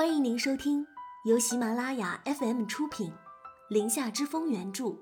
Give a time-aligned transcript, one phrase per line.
[0.00, 0.86] 欢迎您收听
[1.26, 3.10] 由喜马拉雅 FM 出品，
[3.68, 4.96] 《林下之风》原著，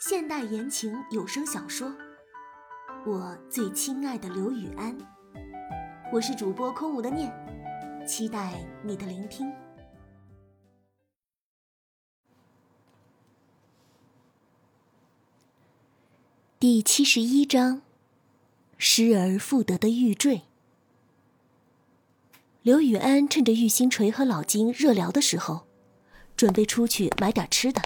[0.00, 1.88] 现代言情有声小说
[3.04, 4.98] 《我最亲爱的刘雨安》。
[6.10, 7.30] 我是主播空无的念，
[8.08, 9.52] 期待你的聆听。
[16.58, 17.82] 第七十一章，
[18.78, 20.44] 失而复得的玉坠。
[22.62, 25.66] 刘雨安趁着玉星锤和老金热聊的时候，
[26.36, 27.82] 准备出去买点吃的。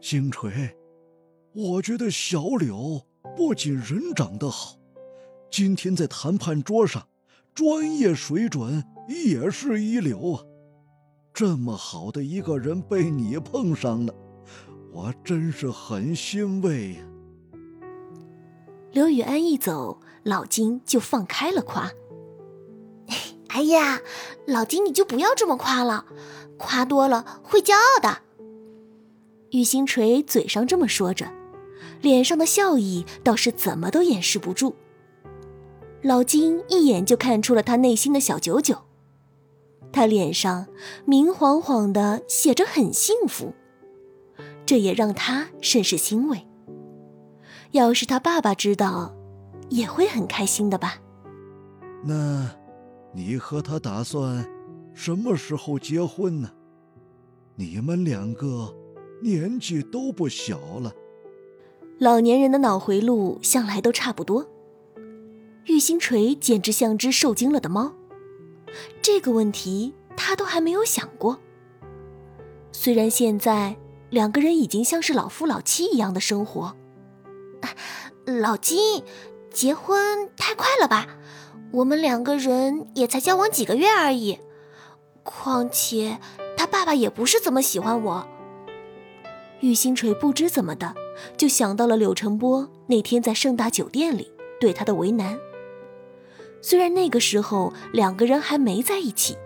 [0.00, 0.74] 星锤，
[1.52, 3.02] 我觉得小柳
[3.36, 4.78] 不仅人长得好，
[5.50, 7.06] 今天在谈判桌上，
[7.54, 10.42] 专业水准也是一流啊！
[11.34, 14.14] 这么好的一个人被你碰上了，
[14.90, 17.00] 我真是很欣慰呀。
[18.92, 21.92] 刘雨安一走，老金就放开了夸。
[23.54, 24.00] 哎呀，
[24.46, 26.06] 老金，你就不要这么夸了，
[26.58, 28.18] 夸多了会骄傲的。
[29.52, 31.32] 玉星锤嘴上这么说着，
[32.00, 34.74] 脸上的笑意倒是怎么都掩饰不住。
[36.02, 38.76] 老金一眼就看出了他内心的小九九，
[39.92, 40.66] 他脸上
[41.04, 43.54] 明晃晃的写着很幸福，
[44.66, 46.44] 这也让他甚是欣慰。
[47.70, 49.14] 要是他爸爸知道，
[49.68, 50.96] 也会很开心的吧？
[52.02, 52.63] 那。
[53.14, 54.44] 你和他打算
[54.92, 56.50] 什么时候结婚呢？
[57.54, 58.74] 你们两个
[59.22, 60.92] 年纪都不小了。
[62.00, 64.50] 老年人的脑回路向来都差不多。
[65.66, 67.94] 玉星锤简直像只受惊了的猫，
[69.00, 71.38] 这个问题他都还没有想过。
[72.72, 73.76] 虽然现在
[74.10, 76.76] 两个人已经像是老夫老妻一样的生活，
[78.26, 79.04] 老金，
[79.52, 81.06] 结婚太快了吧？
[81.74, 84.38] 我们两个人也才交往几个月而已，
[85.24, 86.18] 况且
[86.56, 88.28] 他爸爸也不是怎么喜欢我。
[89.58, 90.94] 玉星锤不知怎么的，
[91.36, 94.30] 就想到了柳成波那天在盛大酒店里
[94.60, 95.36] 对他的为难。
[96.62, 99.36] 虽然那个时候两个人还没在一起，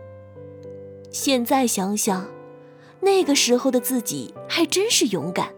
[1.11, 2.29] 现在想想，
[3.01, 5.49] 那个时候的自己还真是勇敢。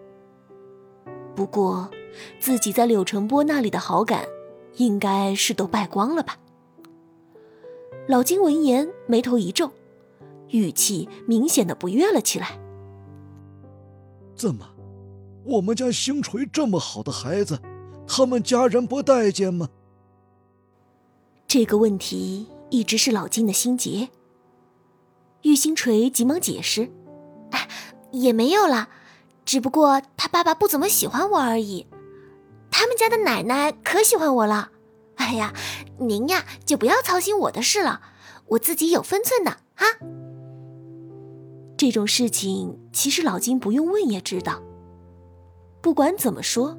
[1.34, 1.90] 不过，
[2.38, 4.24] 自己在柳成波那里的好感，
[4.76, 6.36] 应该是都败光了吧。
[8.08, 9.70] 老金闻言，眉头一皱，
[10.48, 12.58] 语气明显的不悦了起来。
[14.34, 14.66] 怎么，
[15.44, 17.60] 我们家星锤这么好的孩子，
[18.06, 19.68] 他们家人不待见吗？
[21.46, 24.08] 这个问题一直是老金的心结。
[25.42, 26.90] 玉星锤急忙解释
[27.52, 27.68] ：“哎，
[28.10, 28.88] 也没有啦，
[29.44, 31.86] 只不过他爸爸不怎么喜欢我而已。
[32.70, 34.70] 他们家的奶奶可喜欢我了。”
[35.20, 35.52] 哎呀，
[35.98, 38.00] 您呀就不要操心我的事了，
[38.48, 39.86] 我自己有分寸的哈。
[41.76, 44.62] 这种事情其实老金不用问也知道。
[45.82, 46.78] 不管怎么说，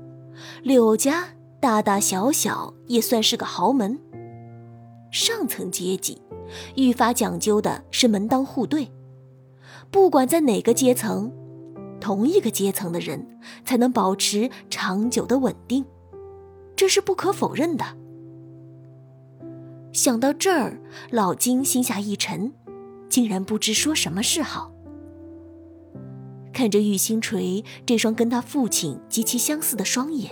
[0.63, 4.00] 柳家大大小小也算是个豪门，
[5.12, 6.19] 上层阶级
[6.75, 8.91] 愈发讲究的是门当户对。
[9.91, 11.31] 不管在哪个阶层，
[12.00, 15.85] 同一个阶层的人才能保持长久的稳定，
[16.75, 17.85] 这是不可否认的。
[19.94, 20.79] 想到这儿，
[21.09, 22.53] 老金心下一沉，
[23.09, 24.72] 竟然不知说什么是好。
[26.53, 30.31] 看着玉星锤这双跟他父亲极其相似的双眼，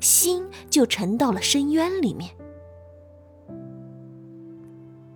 [0.00, 2.34] 心就沉到了深渊里面。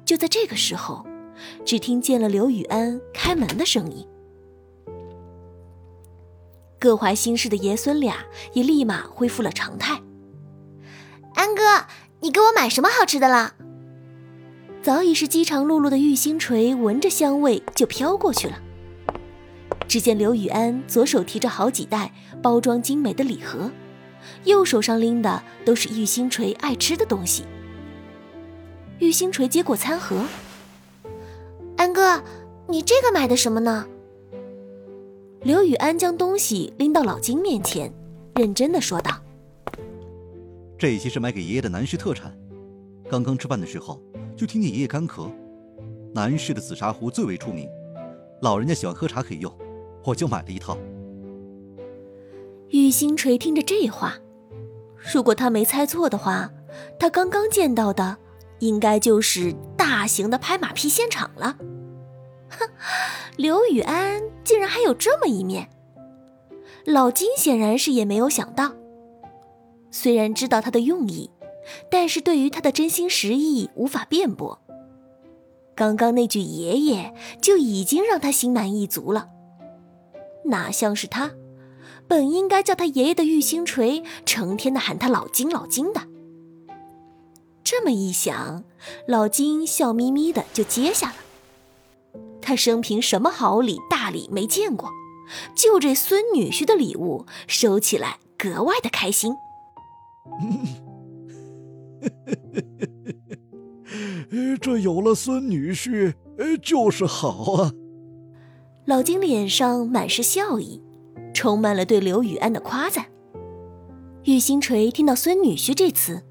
[0.04, 1.06] 就在这个时候，
[1.64, 4.06] 只听见了刘雨安开门的声音。
[6.78, 8.16] 各怀心事的爷孙俩
[8.52, 9.98] 也立马恢复了常态。
[11.34, 11.62] 安哥。
[12.20, 13.52] 你给我买什么好吃的了？
[14.82, 18.58] 早已是饥肠辘辘的玉星锤，闻着香味就飘过去了。
[19.88, 22.12] 只见刘雨安左手提着好几袋
[22.42, 23.70] 包装精美的礼盒，
[24.44, 27.44] 右手上拎的都是玉星锤爱吃的东西。
[28.98, 30.24] 玉星锤接过餐盒，
[31.76, 32.22] 安哥，
[32.66, 33.86] 你这个买的什么呢？
[35.42, 37.92] 刘雨安将东西拎到老金面前，
[38.34, 39.20] 认真的说道。
[40.78, 42.36] 这些是买给爷爷的南市特产。
[43.08, 44.02] 刚刚吃饭的时候，
[44.36, 45.30] 就听见爷爷干咳。
[46.12, 47.68] 南市的紫砂壶最为出名，
[48.42, 49.52] 老人家喜欢喝茶可以用，
[50.04, 50.76] 我就买了一套。
[52.70, 54.14] 玉星垂听着这话，
[55.14, 56.50] 如果他没猜错的话，
[56.98, 58.18] 他刚刚见到的
[58.58, 61.56] 应该就是大型的拍马屁现场了。
[62.50, 62.68] 哼，
[63.36, 65.68] 刘雨安竟然还有这么一面，
[66.84, 68.74] 老金显然是也没有想到。
[69.90, 71.30] 虽然知道他的用意，
[71.90, 74.60] 但是对于他的真心实意无法辩驳。
[75.74, 79.28] 刚刚那句“爷爷”就已经让他心满意足了。
[80.46, 81.32] 哪像是他，
[82.08, 86.08] 本应该叫他爷爷的玉星锤，成天的喊他老金老金的。
[87.64, 88.64] 这么一想，
[89.08, 91.16] 老金笑眯眯的就接下了。
[92.40, 94.90] 他生平什么好礼大礼没见过，
[95.56, 99.34] 就这孙女婿的礼物收起来格外的开心。
[104.60, 106.14] 这有了孙女婿，
[106.60, 107.72] 就是好啊。
[108.84, 110.82] 老金脸上满是笑意，
[111.32, 113.06] 充满了对刘雨安的夸赞。
[114.24, 116.22] 玉星锤听到“孙女婿”这词，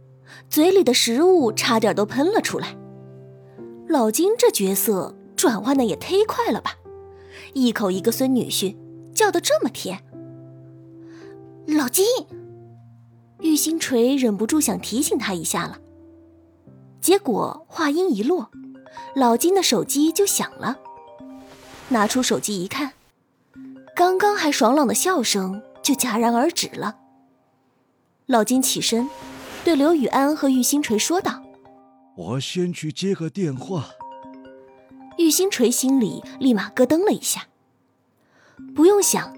[0.50, 2.78] 嘴里的食物差点都喷了出来。
[3.88, 6.72] 老金这角色转换的也忒快了吧，
[7.54, 8.76] 一口一个孙女婿，
[9.14, 10.00] 叫的这么甜。
[11.68, 12.06] 老金，
[13.42, 15.80] 玉星锤忍不住想提醒他一下了。
[17.02, 18.50] 结果话音一落，
[19.16, 20.78] 老金的手机就响了。
[21.90, 22.94] 拿出手机一看，
[23.96, 26.96] 刚刚还爽朗的笑声就戛然而止了。
[28.26, 29.08] 老金起身，
[29.64, 31.44] 对刘雨安和玉星锤说道
[32.18, 33.90] ：“我先去接个电话。”
[35.20, 37.48] 玉星锤心里立马咯噔了一下。
[38.74, 39.38] 不用想，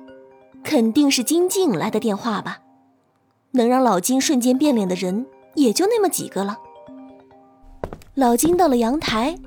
[0.63, 2.59] 肯定是金靖来的电话吧？
[3.57, 5.25] 能让老金瞬间变脸的人
[5.55, 6.57] 也就那么几个了。
[8.13, 9.37] 老金到了阳台，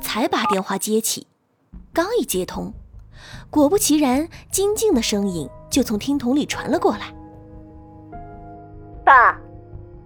[0.00, 1.26] 才把电话接起。
[1.92, 2.72] 刚一接通，
[3.50, 7.14] 果不其然，金静的声音就从听筒里传了过来
[9.04, 9.38] ：“爸，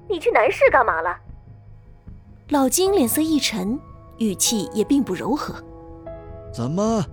[0.09, 1.17] 你去南市干嘛了？”
[2.51, 3.79] 老金脸色一沉，
[4.19, 5.55] 语气也并不柔和
[6.53, 7.05] ：“怎么，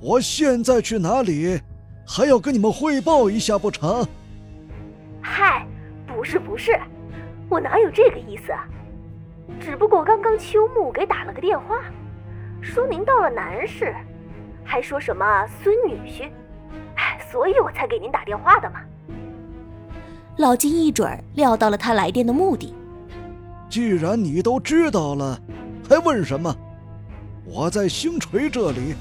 [0.00, 1.60] 我现在去哪里，
[2.06, 4.06] 还要跟你们汇报一下不成
[5.22, 5.66] ？”“嗨，
[6.20, 6.78] 不是不是，
[7.48, 8.68] 我哪有这个意思啊？
[9.58, 11.80] 只不过刚刚秋木给打了个电话。”
[12.60, 13.94] 说您到了南市，
[14.62, 16.30] 还说什么孙女婿，
[16.96, 18.80] 哎，所以我才给您打电话的嘛。
[20.36, 22.74] 老金一准儿料到了他来电的目的。
[23.70, 25.40] 既然你都知道了，
[25.88, 26.54] 还问什么？
[27.46, 28.94] 我在星锤这里。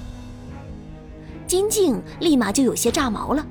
[1.46, 3.46] 金靖立马就有些炸毛了。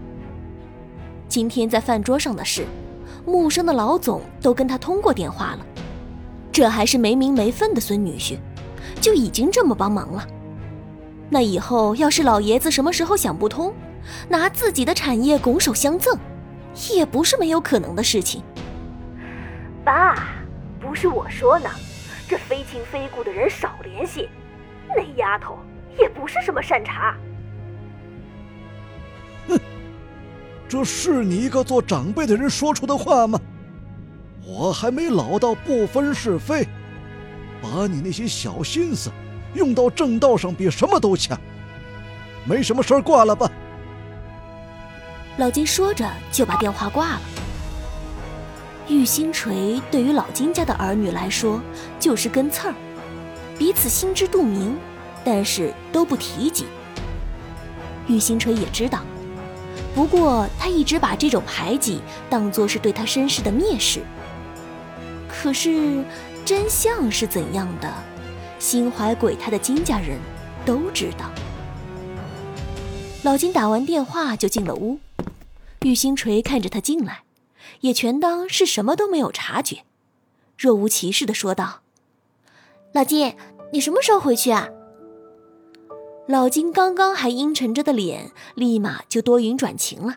[1.29, 2.65] 今天在饭桌上的事，
[3.29, 5.67] 木生的老总都跟他通过电话了，
[6.51, 8.39] 这还是没名没分的孙女婿。
[9.01, 10.27] 就已经这么帮忙了，
[11.31, 13.73] 那以后要是老爷子什么时候想不通，
[14.29, 16.19] 拿自己的产业拱手相赠，
[16.91, 18.43] 也不是没有可能的事情。
[19.85, 20.31] 爸，
[20.81, 21.71] 不是我说呢，
[22.27, 24.29] 这非亲非故的人少联系。
[24.89, 25.59] 那丫头
[25.97, 27.15] 也不是什么善茬。
[30.69, 33.41] 这是你一个做长辈的人说出的话吗？
[34.47, 36.67] 我还没老到不分是非。
[37.61, 39.11] 把你那些小心思
[39.55, 41.39] 用到正道上，比什么都强。
[42.45, 43.51] 没什么事儿，挂了吧。
[45.39, 47.21] 老金说着就把电话挂了。
[48.89, 51.61] 玉星锤对于老金家的儿女来说
[52.01, 52.75] 就是根刺儿，
[53.59, 54.77] 彼此心知肚明，
[55.25, 56.67] 但是都不提及。
[58.07, 59.01] 玉星锤也知道，
[59.99, 62.01] 不过他一直把这种排挤
[62.31, 64.01] 当作是对他身世的蔑视。
[65.29, 66.05] 可是。
[66.45, 67.93] 真相是怎样的？
[68.59, 70.19] 心怀鬼胎的金家人
[70.65, 71.31] 都知道。
[73.23, 74.99] 老金打完电话就进了屋，
[75.83, 77.25] 玉星锤看着他进来，
[77.81, 79.83] 也全当是什么都没有察觉，
[80.57, 81.81] 若无其事的说道
[82.95, 83.37] ：“老金，
[83.75, 84.71] 你什么时候回去啊？”
[86.29, 90.13] 老金刚刚还阴沉着的脸，立马就多云转晴了。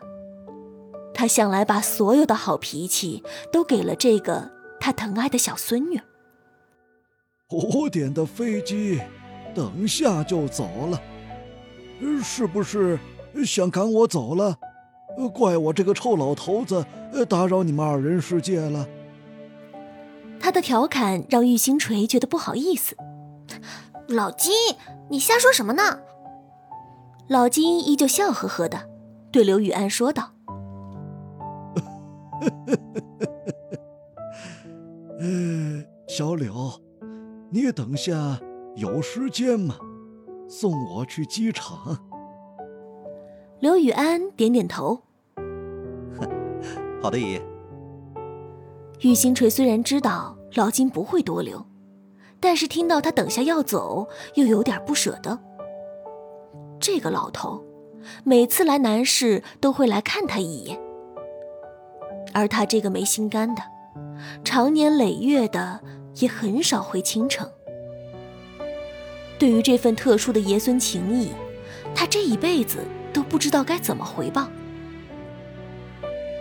[1.14, 5.98] 他向来把所有的好脾气都给了这个他疼爱的小孙女。
[7.48, 9.00] 五点的飞机，
[9.54, 11.00] 等下就走了，
[12.22, 12.98] 是不是
[13.46, 14.54] 想赶我走了？
[15.32, 16.84] 怪我这个臭老头子
[17.26, 18.86] 打扰你们二人世界了。
[20.38, 22.94] 他的调侃让玉星锤觉得不好意思。
[24.12, 24.52] 老金，
[25.08, 26.00] 你瞎说什么呢？
[27.28, 28.90] 老金依旧笑呵呵的
[29.30, 30.32] 对刘雨安说道
[35.20, 36.52] ：“嗯， 小柳。”
[37.54, 38.40] 你等下
[38.76, 39.76] 有时间吗？
[40.48, 41.98] 送我去机场。
[43.60, 45.02] 刘雨安点点头。
[47.02, 47.42] 好的，爷爷。
[49.00, 51.62] 玉星锤虽然知道老金不会多留，
[52.42, 55.38] 但是听到他等下要走，又有点不舍得。
[56.78, 57.64] 这个老头，
[58.24, 60.78] 每次来南市都会来看他一眼，
[62.34, 63.62] 而他这个没心肝的，
[64.44, 65.80] 常年累月的。
[66.16, 67.50] 也很少回青城。
[69.38, 71.30] 对于这份特殊的爷孙情谊，
[71.94, 74.46] 他这一辈子都不知道该怎么回报。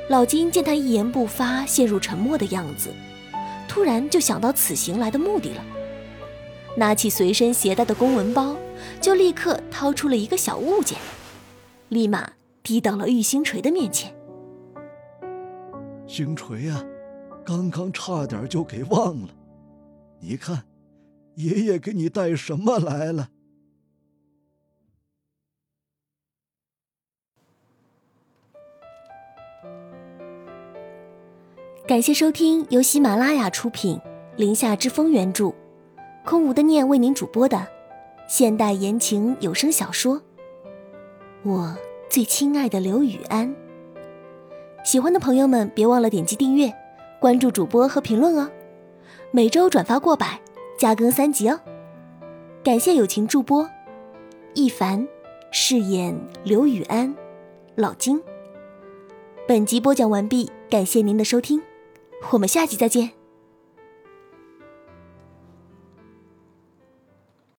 [0.09, 2.89] 老金见他一言不发，陷入沉默的样子，
[3.65, 5.63] 突然就想到此行来的目的了。
[6.77, 8.55] 拿起随身携带的公文包，
[9.01, 10.97] 就立刻掏出了一个小物件，
[11.89, 12.31] 立马
[12.63, 14.13] 递到了玉星锤的面前。
[16.07, 16.83] 星锤啊，
[17.45, 19.29] 刚刚差点就给忘了，
[20.19, 20.63] 你看，
[21.35, 23.29] 爷爷给你带什么来了？
[31.87, 33.97] 感谢收听由喜马拉雅出品，
[34.37, 35.53] 《林下之风》原著。
[36.23, 37.67] 空无的念为您主播的
[38.27, 40.17] 现代言情有声小说
[41.43, 41.75] 《我
[42.09, 43.49] 最亲爱的刘雨安》，
[44.83, 46.71] 喜欢的朋友们别忘了点击订阅、
[47.19, 48.49] 关注主播和评论哦。
[49.31, 50.39] 每周转发过百，
[50.77, 51.59] 加更三集哦。
[52.63, 53.67] 感谢友情助播
[54.53, 55.07] 一凡
[55.51, 57.15] 饰演刘雨安，
[57.75, 58.21] 老金。
[59.47, 61.61] 本集播讲完毕，感谢您的收听，
[62.31, 63.20] 我们下集再见。